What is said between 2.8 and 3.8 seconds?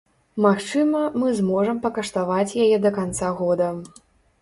да канца года.